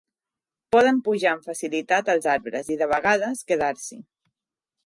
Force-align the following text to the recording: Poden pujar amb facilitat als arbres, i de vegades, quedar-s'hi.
Poden 0.75 1.01
pujar 1.07 1.33
amb 1.33 1.45
facilitat 1.51 2.11
als 2.15 2.27
arbres, 2.37 2.73
i 2.77 2.81
de 2.83 2.91
vegades, 2.95 3.45
quedar-s'hi. 3.53 4.01